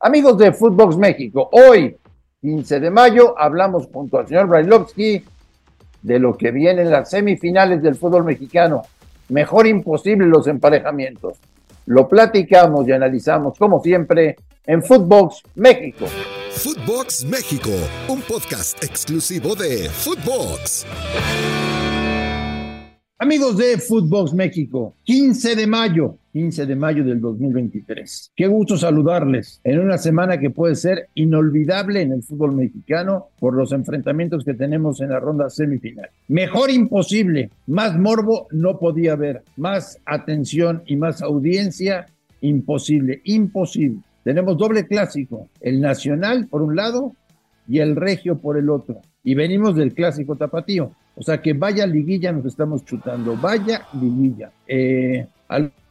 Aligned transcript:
Amigos 0.00 0.38
de 0.38 0.52
Footbox 0.52 0.96
México, 0.96 1.48
hoy, 1.50 1.96
15 2.40 2.78
de 2.78 2.88
mayo, 2.88 3.34
hablamos 3.36 3.88
junto 3.92 4.18
al 4.18 4.28
señor 4.28 4.46
Brailovsky 4.46 5.24
de 6.02 6.18
lo 6.20 6.36
que 6.36 6.52
viene 6.52 6.82
en 6.82 6.92
las 6.92 7.10
semifinales 7.10 7.82
del 7.82 7.96
fútbol 7.96 8.22
mexicano. 8.22 8.82
Mejor 9.28 9.66
imposible 9.66 10.24
los 10.26 10.46
emparejamientos. 10.46 11.38
Lo 11.86 12.06
platicamos 12.06 12.86
y 12.86 12.92
analizamos, 12.92 13.58
como 13.58 13.82
siempre, 13.82 14.36
en 14.66 14.84
Footbox 14.84 15.42
México. 15.56 16.06
Footbox 16.52 17.24
México, 17.24 17.70
un 18.08 18.20
podcast 18.20 18.80
exclusivo 18.84 19.56
de 19.56 19.88
Footbox. 19.88 20.86
Amigos 23.18 23.56
de 23.56 23.78
Footbox 23.78 24.32
México, 24.32 24.94
15 25.02 25.56
de 25.56 25.66
mayo, 25.66 26.18
15 26.38 26.66
de 26.66 26.76
mayo 26.76 27.02
del 27.02 27.20
2023. 27.20 28.30
Qué 28.36 28.46
gusto 28.46 28.76
saludarles 28.76 29.60
en 29.64 29.80
una 29.80 29.98
semana 29.98 30.38
que 30.38 30.50
puede 30.50 30.76
ser 30.76 31.08
inolvidable 31.14 32.00
en 32.00 32.12
el 32.12 32.22
fútbol 32.22 32.54
mexicano 32.54 33.30
por 33.40 33.54
los 33.54 33.72
enfrentamientos 33.72 34.44
que 34.44 34.54
tenemos 34.54 35.00
en 35.00 35.10
la 35.10 35.18
ronda 35.18 35.50
semifinal. 35.50 36.08
Mejor 36.28 36.70
imposible, 36.70 37.50
más 37.66 37.98
morbo 37.98 38.46
no 38.52 38.78
podía 38.78 39.14
haber, 39.14 39.42
más 39.56 39.98
atención 40.06 40.84
y 40.86 40.94
más 40.94 41.22
audiencia, 41.22 42.06
imposible, 42.40 43.20
imposible. 43.24 43.98
Tenemos 44.22 44.56
doble 44.56 44.86
clásico, 44.86 45.48
el 45.60 45.80
nacional 45.80 46.46
por 46.46 46.62
un 46.62 46.76
lado 46.76 47.14
y 47.66 47.80
el 47.80 47.96
regio 47.96 48.38
por 48.38 48.56
el 48.56 48.70
otro. 48.70 49.00
Y 49.24 49.34
venimos 49.34 49.74
del 49.74 49.92
clásico 49.92 50.36
tapatío. 50.36 50.92
O 51.16 51.22
sea 51.24 51.42
que 51.42 51.52
vaya 51.52 51.84
liguilla 51.84 52.30
nos 52.30 52.44
estamos 52.46 52.84
chutando, 52.84 53.36
vaya 53.36 53.88
liguilla. 54.00 54.52
Eh, 54.68 55.26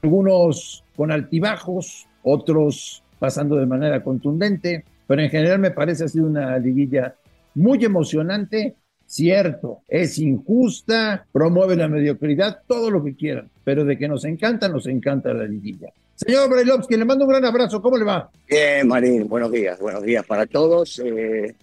algunos 0.07 0.83
con 0.95 1.11
altibajos, 1.11 2.07
otros 2.23 3.03
pasando 3.19 3.57
de 3.57 3.65
manera 3.65 4.01
contundente, 4.01 4.85
pero 5.05 5.21
en 5.21 5.29
general 5.29 5.59
me 5.59 5.71
parece 5.71 6.05
ha 6.05 6.07
sido 6.07 6.27
una 6.27 6.57
liguilla 6.57 7.15
muy 7.55 7.83
emocionante. 7.83 8.75
Cierto, 9.05 9.79
es 9.87 10.17
injusta, 10.17 11.25
promueve 11.31 11.75
la 11.75 11.87
mediocridad, 11.87 12.59
todo 12.67 12.89
lo 12.89 13.03
que 13.03 13.15
quieran, 13.15 13.49
pero 13.63 13.85
de 13.85 13.97
que 13.97 14.07
nos 14.07 14.25
encanta, 14.25 14.67
nos 14.67 14.85
encanta 14.87 15.33
la 15.33 15.45
liguilla. 15.45 15.89
Señor 16.15 16.49
Brailovsky, 16.49 16.97
le 16.97 17.05
mando 17.05 17.25
un 17.25 17.31
gran 17.31 17.45
abrazo, 17.45 17.81
¿cómo 17.81 17.97
le 17.97 18.05
va? 18.05 18.29
Bien, 18.49 18.87
Marín, 18.87 19.27
buenos 19.27 19.51
días, 19.51 19.79
buenos 19.79 20.03
días 20.03 20.25
para 20.25 20.45
todos. 20.45 21.01
Eh, 21.05 21.53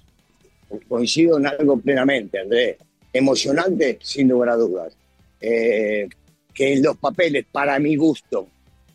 coincido 0.88 1.38
en 1.38 1.46
algo 1.46 1.78
plenamente, 1.78 2.38
Andrés 2.38 2.76
emocionante, 3.14 3.98
sin 4.02 4.28
lugar 4.28 4.50
a 4.50 4.56
dudas. 4.56 4.94
Eh, 5.40 6.08
que 6.54 6.72
en 6.72 6.82
los 6.82 6.96
papeles, 6.96 7.44
para 7.50 7.78
mi 7.78 7.96
gusto, 7.96 8.48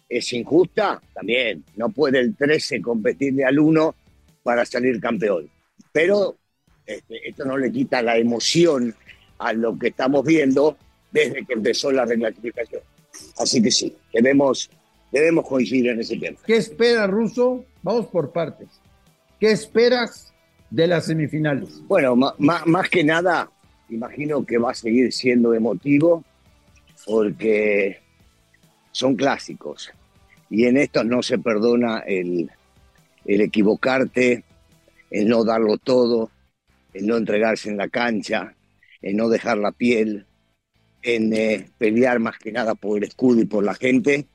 es 0.07 0.33
injusta, 0.33 1.01
también. 1.13 1.63
No 1.75 1.89
puede 1.89 2.19
el 2.19 2.35
13 2.35 2.81
competirle 2.81 3.43
al 3.43 3.59
1 3.59 3.95
para 4.41 4.65
salir 4.65 4.99
campeón. 4.99 5.49
Pero 5.91 6.37
este, 6.85 7.29
esto 7.29 7.45
no 7.45 7.57
le 7.57 7.71
quita 7.71 8.01
la 8.01 8.17
emoción 8.17 8.95
a 9.37 9.53
lo 9.53 9.77
que 9.77 9.89
estamos 9.89 10.25
viendo 10.25 10.77
desde 11.11 11.45
que 11.45 11.53
empezó 11.53 11.91
la 11.91 12.05
reclasificación. 12.05 12.81
Así 13.37 13.61
que 13.61 13.71
sí, 13.71 13.95
debemos, 14.13 14.69
debemos 15.11 15.47
coincidir 15.47 15.89
en 15.89 15.99
ese 15.99 16.17
tema. 16.17 16.37
¿Qué 16.45 16.57
espera 16.57 17.05
Russo? 17.07 17.65
Vamos 17.83 18.07
por 18.07 18.31
partes. 18.31 18.69
¿Qué 19.39 19.51
esperas 19.51 20.33
de 20.69 20.87
las 20.87 21.05
semifinales? 21.05 21.81
Bueno, 21.87 22.15
más 22.15 22.89
que 22.89 23.03
nada, 23.03 23.49
imagino 23.89 24.45
que 24.45 24.57
va 24.57 24.71
a 24.71 24.75
seguir 24.75 25.11
siendo 25.13 25.53
emotivo 25.53 26.23
porque 27.09 28.01
son 28.91 29.15
clásicos 29.15 29.91
y 30.47 30.65
en 30.65 30.77
estos 30.77 31.07
no 31.07 31.23
se 31.23 31.39
perdona 31.39 32.03
el, 32.05 32.51
equivocarte, 33.25 34.43
el 35.09 35.27
no 35.27 35.43
darlo 35.43 35.79
todo, 35.79 36.29
el 36.93 37.07
no 37.07 37.17
entregarse 37.17 37.69
en 37.69 37.77
la 37.77 37.89
cancha, 37.89 38.53
el 39.01 39.17
no 39.17 39.27
dejar 39.27 39.57
la 39.57 39.71
piel, 39.71 40.27
en 41.01 41.33
eh, 41.33 41.67
pelear 41.79 42.19
más 42.19 42.37
que 42.37 42.51
nada 42.51 42.75
por 42.75 42.99
el 42.99 43.05
escudo 43.05 43.41
y 43.41 43.45
por 43.45 43.63
la 43.63 43.73
gente, 43.73 44.27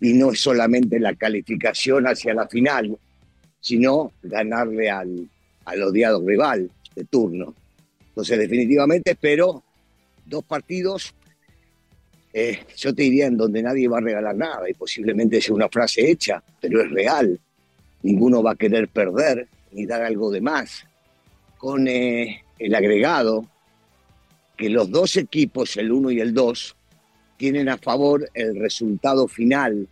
y 0.00 0.14
no 0.14 0.32
es 0.32 0.40
solamente 0.40 0.98
la 0.98 1.14
calificación 1.14 2.08
hacia 2.08 2.34
la 2.34 2.48
final, 2.48 2.98
sino 3.60 4.10
ganarle 4.24 4.90
al, 4.90 5.28
al 5.64 5.82
odiado 5.84 6.26
rival 6.26 6.68
de 6.96 7.04
turno. 7.04 7.54
Entonces, 8.08 8.40
definitivamente 8.40 9.12
espero 9.12 9.62
dos 10.26 10.44
partidos, 10.44 11.14
eh, 12.32 12.64
yo 12.76 12.94
te 12.94 13.02
diría 13.02 13.26
en 13.26 13.36
donde 13.36 13.62
nadie 13.62 13.88
va 13.88 13.98
a 13.98 14.02
regalar 14.02 14.36
nada 14.36 14.68
y 14.68 14.74
posiblemente 14.74 15.40
sea 15.40 15.54
una 15.54 15.68
frase 15.68 16.10
hecha, 16.10 16.42
pero 16.60 16.82
es 16.82 16.90
real. 16.90 17.38
Ninguno 18.02 18.42
va 18.42 18.52
a 18.52 18.56
querer 18.56 18.88
perder 18.88 19.48
ni 19.72 19.86
dar 19.86 20.02
algo 20.02 20.30
de 20.30 20.40
más. 20.40 20.84
Con 21.56 21.88
eh, 21.88 22.42
el 22.58 22.74
agregado 22.74 23.46
que 24.56 24.68
los 24.68 24.90
dos 24.90 25.16
equipos, 25.16 25.76
el 25.76 25.90
1 25.90 26.10
y 26.10 26.20
el 26.20 26.34
2, 26.34 26.76
tienen 27.36 27.68
a 27.68 27.78
favor 27.78 28.28
el 28.34 28.58
resultado 28.58 29.28
final 29.28 29.88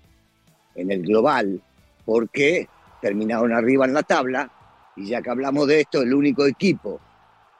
en 0.74 0.90
el 0.90 1.02
global, 1.02 1.60
porque 2.04 2.68
terminaron 3.00 3.52
arriba 3.52 3.86
en 3.86 3.94
la 3.94 4.02
tabla 4.02 4.50
y 4.96 5.06
ya 5.06 5.22
que 5.22 5.30
hablamos 5.30 5.68
de 5.68 5.80
esto, 5.80 6.02
el 6.02 6.12
único 6.12 6.46
equipo 6.46 7.00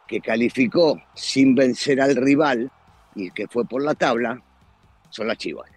que 0.08 0.20
calificó 0.20 1.00
sin 1.14 1.54
vencer 1.54 2.00
al 2.00 2.16
rival 2.16 2.70
y 3.14 3.30
que 3.30 3.46
fue 3.46 3.64
por 3.64 3.82
la 3.82 3.94
tabla, 3.94 4.42
son 5.10 5.28
las 5.28 5.38
Chivas. 5.38 5.70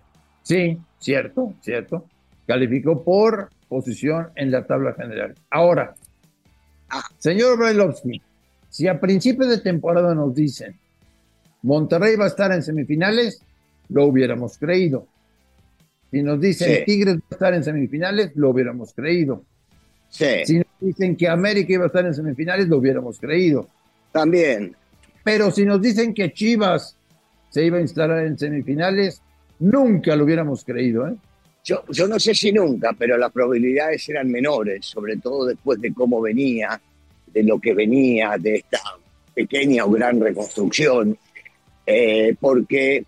Sí, 0.44 0.78
cierto, 1.00 1.54
cierto. 1.62 2.06
Calificó 2.48 3.04
por 3.04 3.50
posición 3.68 4.30
en 4.36 4.52
la 4.52 4.66
tabla 4.66 4.94
general. 4.94 5.36
Ahora, 5.50 5.94
ah. 6.90 7.04
señor 7.18 7.58
Brailovsky, 7.58 8.22
si 8.70 8.88
a 8.88 9.00
principio 9.00 9.48
de 9.48 9.60
temporada 9.60 10.16
nos 10.16 10.34
dicen 10.34 10.76
Monterrey 11.62 12.16
va 12.16 12.26
a 12.26 12.30
estar 12.30 12.52
en 12.52 12.64
semifinales, 12.64 13.42
lo 13.90 14.06
hubiéramos 14.06 14.58
creído. 14.58 15.08
Si 16.12 16.24
nos 16.24 16.40
dicen 16.40 16.86
Tigres 16.86 17.18
va 17.18 17.26
a 17.30 17.36
estar 17.36 17.54
en 17.54 17.64
semifinales, 17.64 18.32
lo 18.36 18.50
hubiéramos 18.50 18.94
creído. 18.94 19.44
Sí. 20.10 20.46
Si 20.46 20.58
nos 20.58 20.68
dicen 20.80 21.16
que 21.16 21.28
América 21.28 21.74
iba 21.74 21.84
a 21.84 21.88
estar 21.88 22.06
en 22.06 22.14
semifinales, 22.14 22.68
lo 22.68 22.78
hubiéramos 22.78 23.20
creído. 23.20 23.68
También. 24.12 24.76
Pero 25.24 25.52
si 25.52 25.66
nos 25.66 25.82
dicen 25.82 26.14
que 26.14 26.34
Chivas 26.34 26.96
se 27.50 27.66
iba 27.66 27.78
a 27.78 27.82
instalar 27.82 28.26
en 28.26 28.38
semifinales, 28.38 29.22
nunca 29.60 30.16
lo 30.16 30.24
hubiéramos 30.24 30.64
creído. 30.64 31.08
¿eh? 31.08 31.16
Yo, 31.64 31.84
yo 31.90 32.08
no 32.08 32.20
sé 32.20 32.34
si 32.34 32.52
nunca, 32.52 32.94
pero 32.98 33.18
las 33.18 33.32
probabilidades 33.32 34.08
eran 34.10 34.30
menores, 34.30 34.86
sobre 34.86 35.18
todo 35.18 35.46
después 35.46 35.80
de 35.82 35.94
cómo 35.94 36.22
venía, 36.22 36.80
de 37.28 37.44
lo 37.44 37.60
que 37.60 37.74
venía, 37.74 38.36
de 38.40 38.56
esta 38.56 38.80
pequeña 39.34 39.86
o 39.86 39.92
gran 39.92 40.20
reconstrucción, 40.20 41.18
eh, 41.86 42.36
porque 42.40 43.04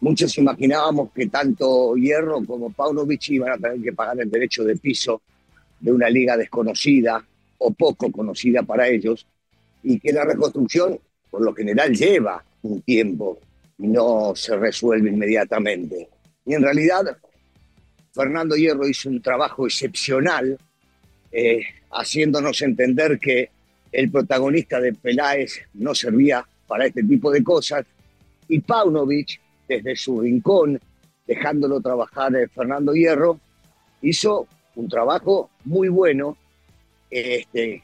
muchos 0.00 0.36
imaginábamos 0.38 1.10
que 1.12 1.26
tanto 1.26 1.94
Hierro 1.96 2.44
como 2.44 2.70
Paunovic 2.70 3.28
iban 3.30 3.52
a 3.52 3.58
tener 3.58 3.80
que 3.82 3.92
pagar 3.92 4.20
el 4.20 4.30
derecho 4.30 4.64
de 4.64 4.76
piso 4.76 5.22
de 5.78 5.92
una 5.92 6.08
liga 6.08 6.36
desconocida 6.36 7.24
o 7.58 7.72
poco 7.72 8.10
conocida 8.10 8.62
para 8.62 8.88
ellos, 8.88 9.26
y 9.82 9.98
que 9.98 10.12
la 10.12 10.24
reconstrucción, 10.24 10.98
por 11.30 11.42
lo 11.42 11.54
general, 11.54 11.94
lleva 11.94 12.42
un 12.62 12.82
tiempo 12.82 13.38
no 13.80 14.34
se 14.34 14.56
resuelve 14.56 15.10
inmediatamente. 15.10 16.08
Y 16.44 16.54
en 16.54 16.62
realidad, 16.62 17.16
Fernando 18.12 18.56
Hierro 18.56 18.86
hizo 18.88 19.08
un 19.08 19.22
trabajo 19.22 19.66
excepcional, 19.66 20.58
eh, 21.32 21.62
haciéndonos 21.92 22.60
entender 22.62 23.18
que 23.18 23.50
el 23.92 24.10
protagonista 24.10 24.80
de 24.80 24.92
Peláez 24.92 25.62
no 25.74 25.94
servía 25.94 26.46
para 26.66 26.86
este 26.86 27.02
tipo 27.02 27.30
de 27.30 27.42
cosas, 27.42 27.84
y 28.48 28.60
Paunovic, 28.60 29.40
desde 29.68 29.96
su 29.96 30.20
rincón, 30.20 30.80
dejándolo 31.26 31.80
trabajar 31.80 32.34
eh, 32.36 32.48
Fernando 32.48 32.92
Hierro, 32.92 33.38
hizo 34.02 34.46
un 34.74 34.88
trabajo 34.88 35.50
muy 35.64 35.88
bueno, 35.88 36.36
este, 37.10 37.82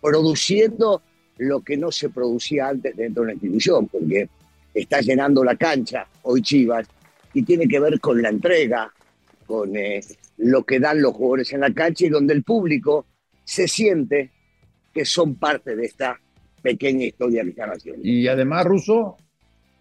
produciendo 0.00 1.02
lo 1.38 1.60
que 1.60 1.76
no 1.76 1.90
se 1.90 2.10
producía 2.10 2.68
antes 2.68 2.96
dentro 2.96 3.22
de 3.22 3.26
una 3.26 3.32
institución, 3.34 3.86
porque 3.88 4.28
está 4.74 5.00
llenando 5.00 5.42
la 5.44 5.56
cancha 5.56 6.06
hoy 6.22 6.42
Chivas 6.42 6.86
y 7.32 7.42
tiene 7.42 7.66
que 7.66 7.80
ver 7.80 8.00
con 8.00 8.20
la 8.20 8.28
entrega, 8.28 8.92
con 9.46 9.76
eh, 9.76 10.00
lo 10.38 10.64
que 10.64 10.80
dan 10.80 11.00
los 11.00 11.14
jugadores 11.14 11.52
en 11.52 11.60
la 11.60 11.72
cancha 11.72 12.06
y 12.06 12.08
donde 12.08 12.34
el 12.34 12.42
público 12.42 13.06
se 13.44 13.68
siente 13.68 14.30
que 14.92 15.04
son 15.04 15.36
parte 15.36 15.76
de 15.76 15.86
esta 15.86 16.18
pequeña 16.62 17.06
historia 17.06 17.42
haciendo. 17.42 18.00
Y 18.02 18.26
además, 18.28 18.66
Russo, 18.66 19.16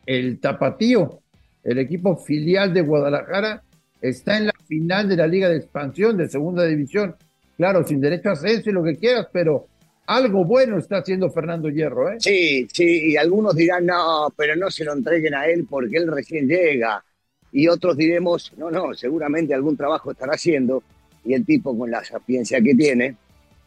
el 0.06 0.40
Tapatío, 0.40 1.20
el 1.64 1.80
equipo 1.80 2.18
filial 2.18 2.74
de 2.74 2.82
Guadalajara, 2.82 3.64
está 4.02 4.38
en 4.38 4.48
la 4.48 4.54
final 4.68 5.10
de 5.10 5.18
la 5.18 5.28
Liga 5.28 5.50
de 5.50 5.58
Expansión 5.58 6.18
de 6.18 6.30
Segunda 6.30 6.66
División. 6.66 7.16
Claro, 7.58 7.86
sin 7.86 8.00
derecho 8.00 8.30
a 8.30 8.34
ascenso 8.34 8.70
y 8.70 8.74
lo 8.74 8.84
que 8.84 8.96
quieras, 8.96 9.28
pero 9.34 9.68
algo 10.10 10.44
bueno 10.44 10.80
está 10.80 10.98
haciendo 10.98 11.30
Fernando 11.30 11.70
Hierro, 11.70 12.12
¿eh? 12.12 12.18
Sí, 12.20 12.68
sí, 12.74 13.12
y 13.12 13.16
algunos 13.16 13.56
dirán, 13.56 13.86
no, 13.86 14.34
pero 14.36 14.56
no 14.56 14.72
se 14.72 14.84
lo 14.84 14.94
entreguen 14.94 15.36
a 15.36 15.46
él 15.46 15.68
porque 15.70 15.98
él 15.98 16.12
recién 16.12 16.48
llega. 16.48 17.06
Y 17.52 17.68
otros 17.68 17.96
diremos, 17.96 18.52
no, 18.58 18.72
no, 18.72 18.96
seguramente 18.96 19.54
algún 19.54 19.78
trabajo 19.78 20.10
estará 20.10 20.34
haciendo. 20.34 20.82
Y 21.24 21.36
el 21.36 21.46
tipo, 21.46 21.78
con 21.78 21.92
la 21.92 22.04
sapiencia 22.04 22.60
que 22.60 22.74
tiene, 22.74 23.18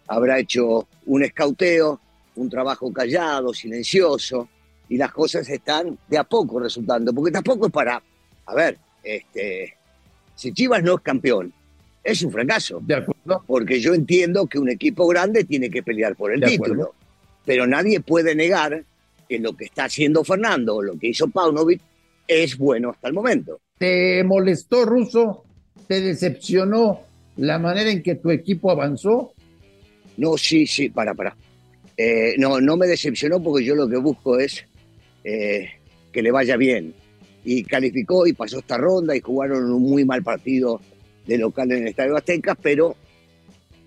habrá 0.08 0.40
hecho 0.40 0.88
un 1.06 1.22
escauteo, 1.22 2.00
un 2.34 2.50
trabajo 2.50 2.92
callado, 2.92 3.54
silencioso, 3.54 4.48
y 4.88 4.96
las 4.96 5.12
cosas 5.12 5.48
están 5.48 5.96
de 6.08 6.18
a 6.18 6.24
poco 6.24 6.58
resultando, 6.58 7.14
porque 7.14 7.30
tampoco 7.30 7.66
es 7.66 7.72
para, 7.72 8.02
a 8.46 8.54
ver, 8.54 8.78
este, 9.04 9.76
si 10.34 10.52
Chivas 10.52 10.82
no 10.82 10.96
es 10.96 11.02
campeón, 11.02 11.52
es 12.02 12.20
un 12.22 12.32
fracaso. 12.32 12.80
De 12.84 12.96
acuerdo. 12.96 13.11
Porque 13.46 13.80
yo 13.80 13.94
entiendo 13.94 14.46
que 14.46 14.58
un 14.58 14.68
equipo 14.68 15.06
grande 15.06 15.44
tiene 15.44 15.70
que 15.70 15.82
pelear 15.82 16.16
por 16.16 16.32
el 16.32 16.40
De 16.40 16.46
título, 16.48 16.72
acuerdo. 16.84 16.94
pero 17.44 17.66
nadie 17.66 18.00
puede 18.00 18.34
negar 18.34 18.84
que 19.28 19.38
lo 19.38 19.56
que 19.56 19.66
está 19.66 19.84
haciendo 19.84 20.24
Fernando 20.24 20.76
o 20.76 20.82
lo 20.82 20.98
que 20.98 21.08
hizo 21.08 21.28
Paunovic 21.28 21.80
es 22.26 22.58
bueno 22.58 22.90
hasta 22.90 23.08
el 23.08 23.14
momento. 23.14 23.60
¿Te 23.78 24.22
molestó, 24.24 24.84
Russo? 24.84 25.44
¿Te 25.86 26.00
decepcionó 26.00 27.00
la 27.36 27.58
manera 27.58 27.90
en 27.90 28.02
que 28.02 28.16
tu 28.16 28.30
equipo 28.30 28.70
avanzó? 28.70 29.32
No, 30.16 30.36
sí, 30.36 30.66
sí, 30.66 30.88
para, 30.88 31.14
para. 31.14 31.36
Eh, 31.96 32.34
no, 32.38 32.60
no 32.60 32.76
me 32.76 32.86
decepcionó 32.86 33.42
porque 33.42 33.64
yo 33.64 33.74
lo 33.74 33.88
que 33.88 33.96
busco 33.96 34.38
es 34.38 34.64
eh, 35.24 35.68
que 36.12 36.22
le 36.22 36.30
vaya 36.30 36.56
bien. 36.56 36.94
Y 37.44 37.64
calificó 37.64 38.26
y 38.26 38.32
pasó 38.34 38.58
esta 38.58 38.76
ronda 38.78 39.16
y 39.16 39.20
jugaron 39.20 39.72
un 39.72 39.82
muy 39.82 40.04
mal 40.04 40.22
partido 40.22 40.80
de 41.26 41.38
local 41.38 41.70
en 41.72 41.82
el 41.82 41.88
Estadio 41.88 42.16
Azteca, 42.16 42.54
pero 42.54 42.96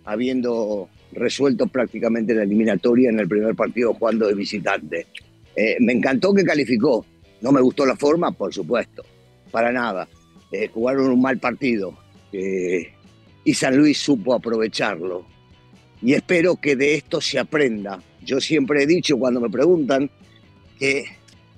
habiendo 0.06 0.90
resuelto 1.12 1.68
prácticamente 1.68 2.34
la 2.34 2.44
eliminatoria 2.44 3.10
en 3.10 3.20
el 3.20 3.28
primer 3.28 3.56
partido 3.56 3.94
jugando 3.94 4.28
de 4.28 4.36
visitante. 4.36 5.08
Eh, 5.56 5.78
me 5.80 5.94
encantó 5.94 6.34
que 6.34 6.44
calificó. 6.44 7.06
No 7.42 7.52
me 7.52 7.62
gustó 7.62 7.86
la 7.86 7.96
forma, 7.96 8.32
por 8.32 8.54
supuesto, 8.54 9.04
para 9.52 9.72
nada. 9.72 10.08
Eh, 10.52 10.70
jugaron 10.74 11.10
un 11.10 11.22
mal 11.22 11.38
partido 11.40 11.98
eh, 12.32 12.92
y 13.44 13.54
San 13.54 13.78
Luis 13.78 13.98
supo 13.98 14.34
aprovecharlo. 14.34 15.26
Y 16.02 16.14
espero 16.14 16.56
que 16.56 16.76
de 16.76 16.96
esto 16.96 17.22
se 17.22 17.40
aprenda. 17.40 18.02
Yo 18.24 18.40
siempre 18.40 18.84
he 18.84 18.88
dicho 18.88 19.18
cuando 19.18 19.40
me 19.40 19.50
preguntan 19.50 20.10
que 20.78 21.06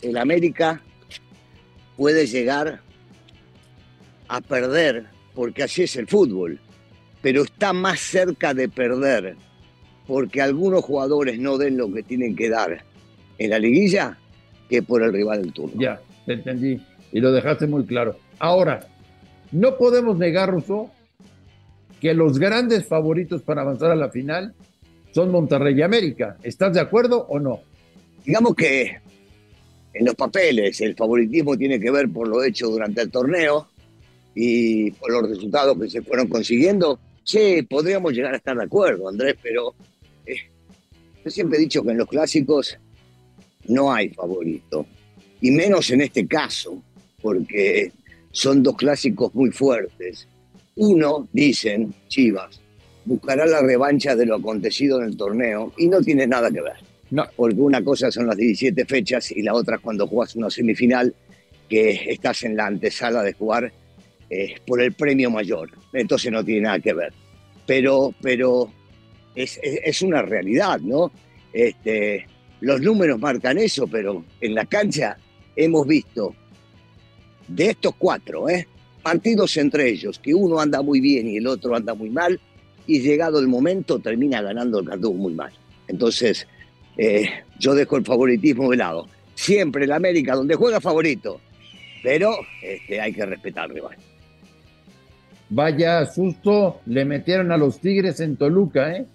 el 0.02 0.18
América 0.18 0.82
puede 1.96 2.28
llegar 2.28 2.82
a 4.28 4.42
perder, 4.42 5.08
porque 5.34 5.64
así 5.64 5.84
es 5.84 5.96
el 5.96 6.08
fútbol, 6.08 6.60
pero 7.28 7.44
está 7.44 7.74
más 7.74 8.00
cerca 8.00 8.54
de 8.54 8.70
perder, 8.70 9.36
porque 10.08 10.42
algunos 10.42 10.82
jugadores 10.82 11.38
no 11.38 11.58
den 11.58 11.76
lo 11.76 11.92
que 11.92 12.02
tienen 12.02 12.38
que 12.38 12.50
dar 12.50 12.86
en 13.38 13.50
la 13.50 13.60
liguilla 13.60 14.18
que 14.70 14.82
por 14.82 15.04
el 15.04 15.12
rival 15.12 15.42
del 15.42 15.52
turno. 15.52 15.74
Ya, 15.78 16.00
te 16.26 16.36
entendí. 16.36 16.82
Y 17.12 17.20
lo 17.20 17.34
dejaste 17.34 17.68
muy 17.68 17.86
claro. 17.86 18.16
Ahora, 18.40 18.88
no 19.52 19.78
podemos 19.78 20.18
negar, 20.18 20.52
Russo, 20.52 20.90
que 22.00 22.14
los 22.14 22.40
grandes 22.40 22.86
favoritos 22.86 23.42
para 23.42 23.64
avanzar 23.64 23.92
a 23.92 23.96
la 23.98 24.08
final 24.08 24.54
son 25.12 25.30
Monterrey 25.30 25.78
y 25.78 25.82
América. 25.82 26.38
¿Estás 26.44 26.76
de 26.76 26.80
acuerdo 26.80 27.26
o 27.28 27.42
no? 27.42 27.60
Digamos 28.24 28.56
que 28.56 29.02
en 29.94 30.06
los 30.06 30.16
papeles 30.16 30.80
el 30.80 30.96
favoritismo 30.96 31.58
tiene 31.58 31.78
que 31.78 31.92
ver 31.92 32.08
por 32.08 32.26
lo 32.26 32.42
hecho 32.42 32.70
durante 32.70 33.02
el 33.02 33.12
torneo 33.12 33.68
y 34.34 34.92
por 34.92 35.12
los 35.12 35.28
resultados 35.28 35.78
que 35.78 35.90
se 35.90 36.02
fueron 36.02 36.28
consiguiendo. 36.28 37.02
Sí, 37.28 37.62
podríamos 37.64 38.14
llegar 38.14 38.34
a 38.34 38.38
estar 38.38 38.56
de 38.56 38.64
acuerdo, 38.64 39.10
Andrés, 39.10 39.36
pero 39.44 39.76
eh, 40.26 40.38
yo 41.26 41.30
siempre 41.30 41.58
he 41.58 41.62
dicho 41.62 41.84
que 41.84 41.92
en 41.92 41.98
los 41.98 42.08
clásicos 42.08 42.78
no 43.68 43.92
hay 43.92 44.08
favorito, 44.08 44.86
y 45.42 45.52
menos 45.52 45.90
en 45.92 46.00
este 46.00 46.26
caso, 46.26 46.82
porque 47.22 47.92
son 48.32 48.64
dos 48.64 48.78
clásicos 48.78 49.36
muy 49.36 49.52
fuertes. 49.52 50.26
Uno, 50.78 51.28
dicen 51.34 51.94
Chivas, 52.08 52.62
buscará 53.04 53.46
la 53.46 53.62
revancha 53.62 54.16
de 54.16 54.26
lo 54.26 54.36
acontecido 54.36 55.02
en 55.02 55.10
el 55.10 55.18
torneo 55.18 55.74
y 55.76 55.88
no 55.88 56.00
tiene 56.02 56.26
nada 56.28 56.50
que 56.50 56.62
ver. 56.62 56.78
No. 57.10 57.26
Porque 57.36 57.60
una 57.60 57.84
cosa 57.84 58.10
son 58.10 58.28
las 58.28 58.38
17 58.38 58.86
fechas 58.86 59.32
y 59.34 59.42
la 59.42 59.54
otra 59.54 59.76
es 59.76 59.82
cuando 59.82 60.08
juegas 60.08 60.38
una 60.38 60.50
semifinal 60.50 61.14
que 61.68 62.10
estás 62.10 62.44
en 62.44 62.56
la 62.56 62.68
antesala 62.68 63.22
de 63.22 63.34
jugar 63.34 63.74
eh, 64.30 64.56
por 64.66 64.82
el 64.82 64.94
premio 64.94 65.30
mayor. 65.32 65.70
Entonces 65.94 66.32
no 66.32 66.44
tiene 66.44 66.62
nada 66.62 66.80
que 66.80 66.94
ver. 66.94 67.14
Pero, 67.66 68.14
pero 68.22 68.72
es, 69.36 69.60
es- 69.62 70.02
una 70.02 70.22
realidad, 70.22 70.80
¿no? 70.80 71.12
Este, 71.54 72.26
los 72.62 72.82
números 72.82 73.20
marcan 73.20 73.58
eso, 73.58 73.88
pero 73.88 74.24
en 74.42 74.56
la 74.56 74.66
cancha 74.66 75.18
hemos 75.56 75.86
visto 75.88 76.34
de 77.48 77.70
estos 77.72 77.96
cuatro, 77.98 78.50
¿eh? 78.50 78.68
partidos 79.02 79.56
entre 79.58 79.88
ellos, 79.90 80.20
que 80.20 80.34
uno 80.34 80.60
anda 80.60 80.82
muy 80.82 81.00
bien 81.00 81.28
y 81.30 81.38
el 81.38 81.48
otro 81.48 81.76
anda 81.76 81.94
muy 81.94 82.10
mal, 82.10 82.40
y 82.86 83.00
llegado 83.00 83.40
el 83.40 83.48
momento 83.48 84.00
termina 84.00 84.42
ganando 84.42 84.80
el 84.80 84.86
cartón 84.88 85.18
muy 85.18 85.34
mal. 85.34 85.52
Entonces, 85.88 86.46
eh, 86.98 87.30
yo 87.60 87.74
dejo 87.74 87.96
el 87.98 88.04
favoritismo 88.06 88.70
de 88.72 88.78
lado. 88.78 89.08
Siempre 89.36 89.86
el 89.86 89.92
América, 89.94 90.36
donde 90.36 90.56
juega 90.56 90.82
favorito, 90.82 91.40
pero 92.04 92.36
este, 92.62 93.00
hay 93.00 93.14
que 93.14 93.26
respetar. 93.26 93.70
Vaya 95.50 96.06
susto, 96.06 96.82
le 96.88 97.06
metieron 97.06 97.54
a 97.54 97.58
los 97.58 97.80
Tigres 97.80 98.20
en 98.20 98.36
Toluca, 98.36 98.92
¿eh? 98.92 99.06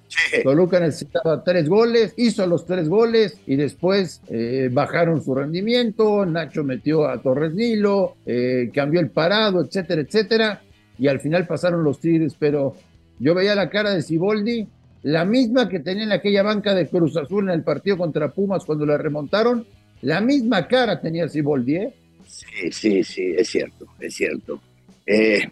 Toluca 0.42 0.80
necesitaba 0.80 1.44
tres 1.44 1.68
goles, 1.68 2.14
hizo 2.16 2.46
los 2.46 2.64
tres 2.64 2.88
goles 2.88 3.38
y 3.46 3.56
después 3.56 4.22
eh, 4.28 4.70
bajaron 4.72 5.22
su 5.22 5.34
rendimiento. 5.34 6.24
Nacho 6.24 6.64
metió 6.64 7.06
a 7.06 7.20
Torres 7.20 7.52
Nilo, 7.52 8.16
eh, 8.24 8.70
cambió 8.72 9.00
el 9.00 9.10
parado, 9.10 9.62
etcétera, 9.62 10.00
etcétera. 10.00 10.62
Y 10.98 11.08
al 11.08 11.20
final 11.20 11.46
pasaron 11.46 11.84
los 11.84 12.00
Tigres, 12.00 12.34
pero 12.38 12.76
yo 13.18 13.34
veía 13.34 13.54
la 13.54 13.68
cara 13.68 13.90
de 13.90 14.00
Siboldi, 14.00 14.66
la 15.02 15.26
misma 15.26 15.68
que 15.68 15.80
tenía 15.80 16.04
en 16.04 16.12
aquella 16.12 16.42
banca 16.42 16.74
de 16.74 16.88
Cruz 16.88 17.14
Azul 17.18 17.44
en 17.44 17.54
el 17.54 17.62
partido 17.62 17.98
contra 17.98 18.32
Pumas 18.32 18.64
cuando 18.64 18.86
la 18.86 18.96
remontaron. 18.96 19.66
La 20.00 20.22
misma 20.22 20.66
cara 20.66 20.98
tenía 20.98 21.28
Siboldi, 21.28 21.76
¿eh? 21.76 21.94
Sí, 22.26 22.72
sí, 22.72 23.04
sí, 23.04 23.34
es 23.36 23.48
cierto, 23.48 23.86
es 24.00 24.14
cierto. 24.14 24.60
Eh, 25.04 25.42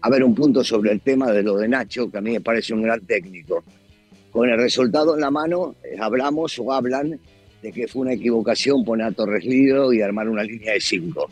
a 0.00 0.10
ver, 0.10 0.22
un 0.22 0.34
punto 0.34 0.62
sobre 0.62 0.92
el 0.92 1.00
tema 1.00 1.32
de 1.32 1.42
lo 1.42 1.56
de 1.56 1.68
Nacho, 1.68 2.10
que 2.10 2.18
a 2.18 2.20
mí 2.20 2.32
me 2.32 2.40
parece 2.40 2.72
un 2.72 2.82
gran 2.82 3.00
técnico. 3.00 3.64
Con 4.30 4.48
el 4.48 4.58
resultado 4.58 5.14
en 5.14 5.20
la 5.20 5.30
mano, 5.30 5.74
eh, 5.82 5.96
hablamos 5.98 6.58
o 6.58 6.72
hablan 6.72 7.18
de 7.62 7.72
que 7.72 7.88
fue 7.88 8.02
una 8.02 8.12
equivocación 8.12 8.84
poner 8.84 9.06
a 9.06 9.12
Torres 9.12 9.44
Lido 9.44 9.92
y 9.92 10.00
armar 10.00 10.28
una 10.28 10.44
línea 10.44 10.74
de 10.74 10.80
cinco. 10.80 11.28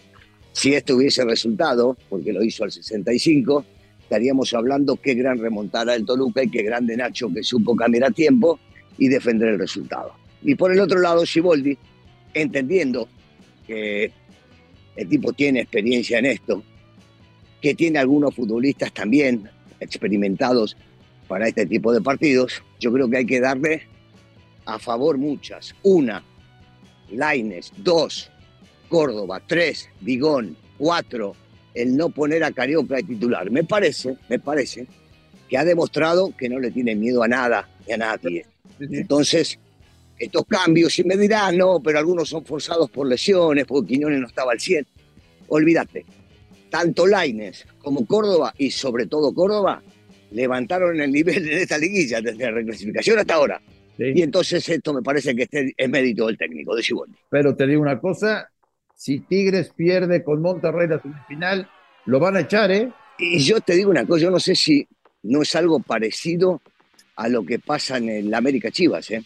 Si 0.53 0.75
esto 0.75 0.97
hubiese 0.97 1.25
resultado, 1.25 1.97
porque 2.09 2.33
lo 2.33 2.43
hizo 2.43 2.65
al 2.65 2.73
65, 2.73 3.65
estaríamos 4.03 4.53
hablando 4.55 4.97
qué 4.97 5.15
gran 5.15 5.39
remontada 5.39 5.95
el 5.95 6.05
Toluca 6.05 6.43
y 6.43 6.51
qué 6.51 6.63
grande 6.63 6.97
Nacho 6.97 7.33
que 7.33 7.43
supo 7.43 7.77
cambiar 7.77 8.05
a 8.05 8.11
tiempo 8.11 8.59
y 8.99 9.09
defender 9.09 9.51
el 9.51 9.59
resultado. 9.59 10.13
Y 10.43 10.55
por 10.55 10.73
el 10.73 10.81
otro 10.81 10.99
lado, 10.99 11.25
Siboldi, 11.25 11.77
entendiendo 12.35 13.09
que 13.67 14.11
el 14.97 15.09
tipo 15.09 15.33
tiene 15.33 15.61
experiencia 15.61 16.19
en 16.19 16.27
esto, 16.27 16.63
que 17.61 17.75
tiene 17.75 17.99
algunos 17.99 18.35
futbolistas 18.35 18.93
también 18.93 19.49
experimentados 19.81 20.77
para 21.29 21.49
este 21.49 21.67
tipo 21.67 21.93
de 21.93 22.01
partidos, 22.01 22.63
yo 22.79 22.93
creo 22.93 23.09
que 23.09 23.19
hay 23.19 23.27
que 23.27 23.41
darle 23.41 23.83
a 24.65 24.79
favor 24.79 25.19
muchas. 25.19 25.75
Una, 25.83 26.23
Laines. 27.11 27.73
Dos, 27.77 28.31
Córdoba. 28.89 29.43
Tres, 29.47 29.89
Vigón. 30.01 30.57
Cuatro, 30.79 31.35
el 31.75 31.97
no 31.97 32.11
poner 32.11 32.45
a 32.45 32.53
Carioca 32.53 32.97
de 32.97 33.03
titular. 33.05 33.51
Me 33.51 33.65
parece, 33.65 34.17
me 34.29 34.39
parece 34.39 34.87
que 35.49 35.57
ha 35.57 35.65
demostrado 35.65 36.35
que 36.37 36.49
no 36.49 36.59
le 36.59 36.71
tiene 36.71 36.95
miedo 36.95 37.23
a 37.23 37.29
nada 37.29 37.69
ni 37.87 37.95
a 37.95 37.97
nadie. 37.97 38.47
Entonces, 38.79 39.59
estos 40.19 40.45
cambios, 40.47 40.99
y 40.99 41.05
me 41.05 41.17
dirán, 41.17 41.57
no, 41.57 41.81
pero 41.81 41.99
algunos 41.99 42.29
son 42.29 42.45
forzados 42.45 42.91
por 42.91 43.07
lesiones, 43.07 43.65
porque 43.67 43.95
Quiñones 43.95 44.21
no 44.21 44.27
estaba 44.27 44.53
al 44.53 44.61
100. 44.61 44.87
Olvídate, 45.49 46.05
tanto 46.77 47.07
Laines 47.07 47.67
como 47.79 48.05
Córdoba, 48.07 48.53
y 48.59 48.71
sobre 48.71 49.07
todo 49.07 49.33
Córdoba, 49.33 49.83
levantaron 50.31 51.01
el 51.01 51.11
nivel 51.11 51.49
en 51.51 51.61
esta 51.61 51.79
liguilla 51.79 52.21
desde 52.21 52.45
la 52.45 52.51
reclasificación 52.51 53.19
hasta 53.19 53.33
ahora. 53.33 53.63
Sí. 53.97 54.05
Y 54.15 54.21
entonces 54.21 54.69
esto 54.69 54.93
me 54.93 55.01
parece 55.01 55.35
que 55.35 55.45
este 55.45 55.73
es 55.75 55.89
mérito 55.89 56.27
del 56.27 56.37
técnico, 56.37 56.77
de 56.77 56.83
Siboldi. 56.83 57.17
Pero 57.31 57.57
te 57.57 57.67
digo 57.67 57.81
una 57.81 57.99
cosa, 57.99 58.51
si 58.95 59.21
Tigres 59.21 59.73
pierde 59.75 60.23
con 60.23 60.43
Monterrey 60.43 60.87
la 60.87 61.01
semifinal, 61.01 61.67
lo 62.05 62.21
van 62.21 62.37
a 62.37 62.41
echar, 62.41 62.71
¿eh? 62.71 62.93
Y 63.19 63.39
yo 63.39 63.63
te 63.63 63.75
digo 63.75 63.91
una 63.91 64.05
cosa, 64.05 64.25
yo 64.25 64.31
no 64.31 64.39
sé 64.39 64.55
si 64.55 64.87
no 65.23 65.41
es 65.41 65.57
algo 65.57 65.81
parecido 65.81 66.61
a 67.15 67.31
lo 67.31 67.43
que 67.43 67.59
pasa 67.59 67.97
en 67.97 68.11
el 68.11 68.35
América 68.35 68.71
Chivas, 68.71 69.11
¿eh? 69.13 69.23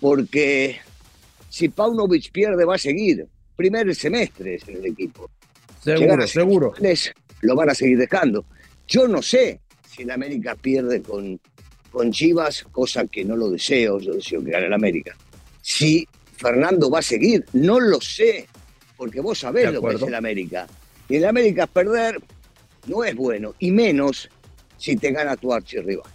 porque 0.00 0.76
si 1.48 1.70
Paunovic 1.70 2.30
pierde 2.30 2.66
va 2.66 2.74
a 2.74 2.78
seguir. 2.78 3.26
Primer 3.56 3.92
semestre 3.94 4.60
en 4.66 4.76
el 4.76 4.86
equipo. 4.86 5.30
Seguro, 5.80 6.26
seguro. 6.26 6.74
Lo 7.40 7.54
van 7.54 7.70
a 7.70 7.74
seguir 7.74 7.98
dejando. 7.98 8.44
Yo 8.86 9.06
no 9.06 9.22
sé 9.22 9.60
si 9.88 10.02
el 10.02 10.10
América 10.10 10.56
pierde 10.56 11.02
con, 11.02 11.40
con 11.90 12.10
Chivas, 12.10 12.64
cosa 12.72 13.06
que 13.06 13.24
no 13.24 13.36
lo 13.36 13.50
deseo, 13.50 13.98
yo 13.98 14.14
deseo 14.14 14.44
que 14.44 14.50
gane 14.50 14.66
el 14.66 14.72
América. 14.72 15.16
Si 15.60 16.06
Fernando 16.36 16.90
va 16.90 17.00
a 17.00 17.02
seguir, 17.02 17.44
no 17.52 17.78
lo 17.78 18.00
sé, 18.00 18.46
porque 18.96 19.20
vos 19.20 19.38
sabés 19.38 19.72
lo 19.72 19.82
que 19.82 19.94
es 19.94 20.02
el 20.02 20.14
América. 20.14 20.66
Y 21.08 21.16
el 21.16 21.24
América 21.24 21.66
perder 21.66 22.18
no 22.86 23.04
es 23.04 23.14
bueno, 23.14 23.54
y 23.58 23.70
menos 23.70 24.28
si 24.76 24.96
te 24.96 25.12
gana 25.12 25.36
tu 25.36 25.52
archirrival. 25.52 26.10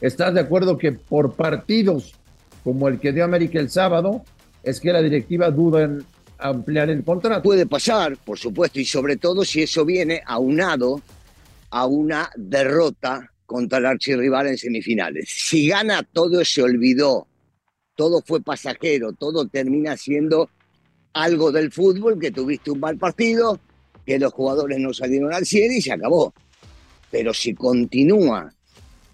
¿Estás 0.00 0.34
de 0.34 0.40
acuerdo 0.40 0.76
que 0.76 0.92
por 0.92 1.34
partidos 1.34 2.14
como 2.64 2.88
el 2.88 2.98
que 2.98 3.12
dio 3.12 3.24
América 3.24 3.60
el 3.60 3.68
sábado, 3.68 4.24
es 4.62 4.80
que 4.80 4.92
la 4.92 5.02
directiva 5.02 5.50
duda 5.50 5.82
en 5.82 6.04
ampliar 6.44 6.90
el 6.90 7.02
contrato? 7.02 7.42
Puede 7.42 7.66
pasar, 7.66 8.16
por 8.18 8.38
supuesto, 8.38 8.78
y 8.78 8.84
sobre 8.84 9.16
todo 9.16 9.44
si 9.44 9.62
eso 9.62 9.84
viene 9.84 10.22
aunado 10.26 11.00
a 11.70 11.86
una 11.86 12.30
derrota 12.36 13.30
contra 13.46 13.78
el 13.78 13.86
archirrival 13.86 14.48
en 14.48 14.58
semifinales. 14.58 15.28
Si 15.28 15.68
gana, 15.68 16.02
todo 16.02 16.44
se 16.44 16.62
olvidó, 16.62 17.26
todo 17.94 18.22
fue 18.24 18.42
pasajero, 18.42 19.12
todo 19.12 19.46
termina 19.48 19.96
siendo 19.96 20.50
algo 21.14 21.50
del 21.50 21.72
fútbol, 21.72 22.18
que 22.18 22.30
tuviste 22.30 22.70
un 22.70 22.80
mal 22.80 22.98
partido, 22.98 23.58
que 24.04 24.18
los 24.18 24.32
jugadores 24.32 24.78
no 24.78 24.92
salieron 24.92 25.32
al 25.32 25.46
cielo 25.46 25.74
y 25.74 25.80
se 25.80 25.92
acabó. 25.92 26.34
Pero 27.10 27.32
si 27.32 27.54
continúa 27.54 28.52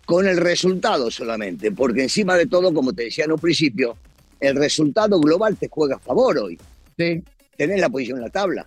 con 0.04 0.26
el 0.26 0.38
resultado 0.38 1.10
solamente, 1.10 1.70
porque 1.70 2.02
encima 2.02 2.37
de 2.37 2.46
todo, 2.46 2.75
como 2.75 2.92
te 2.92 3.04
decía 3.04 3.26
en 3.26 3.32
un 3.32 3.38
principio, 3.38 3.96
el 4.40 4.56
resultado 4.56 5.20
global 5.20 5.56
te 5.56 5.68
juega 5.68 5.96
a 5.96 6.00
favor 6.00 6.38
hoy. 6.38 6.58
Sí. 7.00 7.25
Tenés 7.57 7.80
la 7.80 7.88
posición 7.88 8.19
en 8.19 8.25
la 8.25 8.30
tabla. 8.30 8.66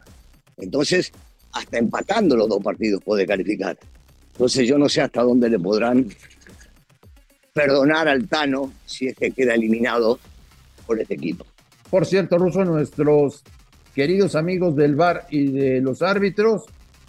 Entonces, 0.57 1.11
hasta 1.51 1.77
empatando 1.77 2.35
los 2.35 2.49
dos 2.49 2.63
partidos 2.63 3.03
puede 3.03 3.27
calificar. 3.27 3.77
Entonces 4.31 4.67
yo 4.67 4.79
no 4.79 4.89
sé 4.89 5.01
hasta 5.01 5.21
dónde 5.21 5.51
le 5.51 5.59
podrán 5.59 6.07
perdonar 7.53 8.07
al 8.07 8.27
Tano 8.27 8.73
si 8.87 9.07
es 9.07 9.15
que 9.15 9.29
queda 9.29 9.53
eliminado 9.53 10.19
por 10.87 10.99
este 10.99 11.13
equipo. 11.13 11.45
Por 11.91 12.07
cierto, 12.07 12.39
Ruso, 12.39 12.65
nuestros 12.65 13.43
queridos 13.93 14.35
amigos 14.35 14.75
del 14.75 14.95
VAR 14.95 15.27
y 15.29 15.51
de 15.51 15.79
los 15.79 16.01
árbitros, 16.01 16.63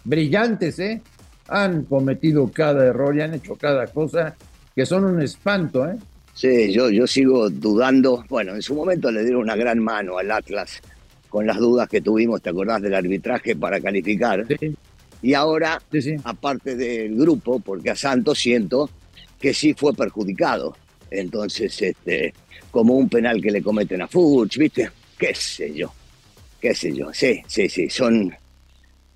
brillantes, 0.05 0.79
¿eh? 0.79 1.01
Han 1.49 1.85
cometido 1.85 2.51
cada 2.53 2.85
error 2.85 3.17
y 3.17 3.23
han 3.23 3.33
hecho 3.33 3.57
cada 3.57 3.87
cosa 3.87 4.37
que 4.75 4.85
son 4.85 5.05
un 5.05 5.23
espanto, 5.23 5.89
¿eh? 5.89 5.97
Sí, 6.35 6.71
yo, 6.71 6.91
yo 6.91 7.07
sigo 7.07 7.49
dudando. 7.49 8.27
Bueno, 8.29 8.55
en 8.55 8.61
su 8.61 8.75
momento 8.75 9.11
le 9.11 9.23
dieron 9.23 9.41
una 9.43 9.57
gran 9.57 9.79
mano 9.79 10.19
al 10.19 10.31
Atlas 10.31 10.83
con 11.35 11.49
las 11.49 11.59
dudas 11.59 11.89
que 11.89 12.01
tuvimos, 12.01 12.41
¿te 12.41 12.51
acordás 12.51 12.81
del 12.81 12.95
arbitraje 12.95 13.57
para 13.57 13.81
calificar? 13.81 14.47
Sí. 14.47 14.73
Y 15.21 15.35
ahora, 15.35 15.83
aparte 16.23 16.77
del 16.77 17.17
grupo, 17.17 17.59
porque 17.59 17.91
a 17.91 17.97
Santos 17.97 18.39
siento 18.39 18.89
que 19.41 19.53
sí 19.53 19.75
fue 19.75 19.93
perjudicado. 19.95 20.77
Entonces, 21.11 21.83
este, 21.83 22.33
como 22.71 22.95
un 22.95 23.09
penal 23.09 23.43
que 23.43 23.51
le 23.51 23.65
cometen 23.65 24.03
a 24.03 24.07
Fuchs, 24.07 24.57
¿viste? 24.57 24.89
¿Qué 25.19 25.35
sé 25.35 25.75
yo? 25.75 25.93
¿Qué 26.61 26.73
sé 26.73 26.95
yo? 26.95 27.13
Sí, 27.13 27.43
sí, 27.49 27.69
sí. 27.69 27.91
Son. 27.91 28.33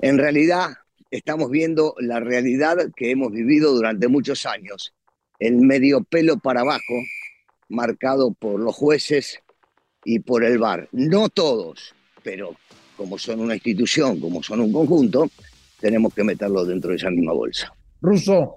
En 0.00 0.18
realidad, 0.18 0.70
estamos 1.12 1.48
viendo 1.52 1.94
la 2.00 2.18
realidad 2.18 2.78
que 2.96 3.12
hemos 3.12 3.30
vivido 3.30 3.72
durante 3.72 4.08
muchos 4.08 4.44
años 4.44 4.92
el 5.38 5.58
medio 5.58 6.02
pelo 6.02 6.36
para 6.40 6.62
abajo, 6.62 6.94
marcado 7.68 8.32
por 8.32 8.58
los 8.58 8.74
jueces 8.74 9.38
y 10.04 10.18
por 10.18 10.42
el 10.42 10.58
VAR. 10.58 10.88
No 10.90 11.28
todos, 11.28 11.94
pero 12.28 12.54
como 12.94 13.18
son 13.18 13.40
una 13.40 13.54
institución, 13.54 14.20
como 14.20 14.42
son 14.42 14.60
un 14.60 14.70
conjunto, 14.70 15.30
tenemos 15.80 16.12
que 16.12 16.22
meterlo 16.22 16.62
dentro 16.62 16.90
de 16.90 16.96
esa 16.96 17.08
misma 17.08 17.32
bolsa. 17.32 17.72
Russo, 18.02 18.56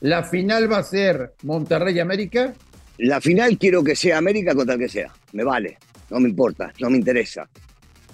¿la 0.00 0.24
final 0.24 0.72
va 0.72 0.78
a 0.78 0.82
ser 0.82 1.34
Monterrey-América? 1.42 2.54
La 2.96 3.20
final 3.20 3.58
quiero 3.58 3.84
que 3.84 3.94
sea 3.94 4.16
América 4.16 4.54
contra 4.54 4.76
el 4.76 4.80
que 4.80 4.88
sea. 4.88 5.12
Me 5.32 5.44
vale, 5.44 5.76
no 6.08 6.18
me 6.18 6.30
importa, 6.30 6.72
no 6.80 6.88
me 6.88 6.96
interesa. 6.96 7.46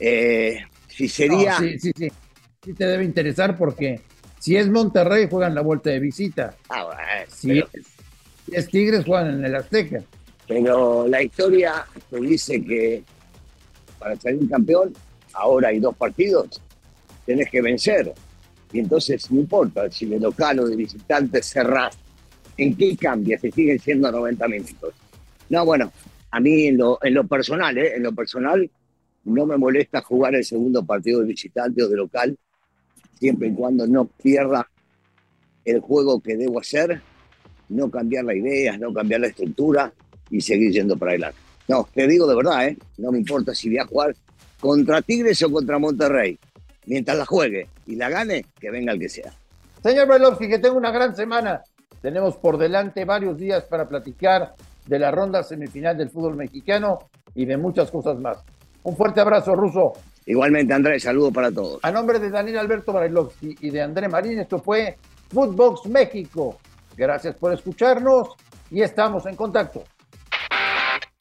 Eh, 0.00 0.58
si 0.88 1.08
sería... 1.08 1.56
sí, 1.58 1.78
sí, 1.78 1.92
sí. 1.96 2.08
Sí 2.64 2.75
te 2.75 2.84
debe 2.84 3.04
interesar 3.04 3.56
porque 3.56 4.00
si 4.40 4.56
es 4.56 4.68
Monterrey 4.68 5.28
juegan 5.30 5.54
la 5.54 5.60
vuelta 5.60 5.90
de 5.90 6.00
visita. 6.00 6.56
Ah, 6.68 6.82
bueno, 6.82 7.00
si, 7.28 7.62
es 8.50 8.68
Tigres 8.68 9.04
juegan 9.04 9.34
en 9.34 9.44
el 9.44 9.54
Azteca. 9.54 10.02
Pero 10.48 11.06
la 11.06 11.22
historia 11.22 11.86
te 12.10 12.20
dice 12.20 12.60
que 12.64 13.04
para 13.99 14.17
salir 14.17 14.49
campeón, 14.49 14.93
ahora 15.33 15.69
hay 15.69 15.81
dos 15.81 15.97
partidos, 15.97 16.61
tenés 17.25 17.50
que 17.50 17.62
vencer. 17.62 18.12
Y 18.73 18.81
entonces 18.81 19.31
no 19.31 19.41
importa 19.41 19.91
si 19.91 20.07
de 20.07 20.19
local 20.19 20.61
o 20.61 20.67
de 20.67 20.76
visitante 20.76 21.43
cerrás. 21.43 21.97
¿En 22.57 22.76
qué 22.76 22.97
cambia? 22.97 23.38
Se 23.38 23.50
siguen 23.50 23.79
siendo 23.79 24.11
90 24.11 24.49
minutos. 24.49 24.95
No, 25.50 25.65
bueno, 25.65 25.93
a 26.31 26.41
mí 26.41 26.67
en 26.67 26.79
lo, 26.79 26.99
en 27.03 27.15
lo 27.15 27.26
personal, 27.26 27.76
¿eh? 27.79 27.95
en 27.97 28.03
lo 28.03 28.12
personal, 28.12 28.69
no 29.25 29.47
me 29.47 29.57
molesta 29.57 30.00
jugar 30.03 30.35
el 30.35 30.45
segundo 30.45 30.85
partido 30.85 31.21
de 31.21 31.26
visitante 31.26 31.83
o 31.83 31.88
de 31.88 31.97
local, 31.97 32.37
siempre 33.19 33.49
y 33.49 33.53
cuando 33.53 33.87
no 33.87 34.07
pierda 34.07 34.69
el 35.65 35.81
juego 35.81 36.21
que 36.21 36.37
debo 36.37 36.61
hacer 36.61 37.00
no 37.69 37.91
cambiar 37.91 38.25
la 38.25 38.35
idea, 38.35 38.76
no 38.79 38.93
cambiar 38.93 39.21
la 39.21 39.26
estructura 39.29 39.93
y 40.31 40.41
seguir 40.41 40.73
yendo 40.73 40.97
para 40.97 41.12
adelante. 41.12 41.46
No, 41.68 41.88
te 41.92 42.06
digo 42.06 42.26
de 42.26 42.37
verdad, 42.37 42.68
¿eh? 42.68 42.78
no 42.99 43.12
me 43.12 43.18
importa 43.18 43.54
si 43.54 43.68
voy 43.68 43.78
a 43.78 43.87
jugar 43.87 44.14
contra 44.61 45.02
Tigres 45.02 45.42
o 45.42 45.50
contra 45.50 45.78
Monterrey. 45.78 46.38
Mientras 46.87 47.18
la 47.18 47.26
juegue 47.26 47.68
y 47.87 47.96
la 47.96 48.08
gane, 48.08 48.46
que 48.61 48.70
venga 48.70 48.92
el 48.92 49.00
que 49.00 49.08
sea. 49.08 49.32
Señor 49.82 50.08
Belovsky, 50.08 50.49
que 50.49 50.58
tenga 50.58 50.76
una 50.76 50.90
gran 50.90 51.14
semana. 51.16 51.62
Tenemos 52.00 52.37
por 52.37 52.58
delante 52.58 53.04
varios 53.04 53.37
días 53.37 53.64
para 53.64 53.88
platicar 53.88 54.54
de 54.87 54.99
la 54.99 55.11
ronda 55.11 55.42
semifinal 55.42 55.96
del 55.96 56.11
fútbol 56.11 56.37
mexicano 56.37 56.99
y 57.35 57.44
de 57.44 57.56
muchas 57.56 57.90
cosas 57.90 58.18
más. 58.18 58.38
Un 58.85 58.96
fuerte 58.96 59.20
abrazo, 59.20 59.54
Ruso. 59.56 59.94
Igualmente, 60.26 60.75
Andrés, 60.75 61.02
saludo 61.02 61.32
para 61.32 61.50
todos. 61.50 61.80
A 61.82 61.90
nombre 61.90 62.18
de 62.18 62.30
Daniel 62.30 62.58
Alberto 62.58 62.92
Brailovsky 62.92 63.56
y 63.61 63.70
de 63.70 63.82
André 63.82 64.08
Marín, 64.08 64.38
esto 64.38 64.61
fue 64.61 64.96
Footbox 65.30 65.87
México. 65.87 66.58
Gracias 66.96 67.35
por 67.37 67.52
escucharnos 67.52 68.30
y 68.70 68.82
estamos 68.82 69.26
en 69.26 69.37
contacto. 69.37 69.85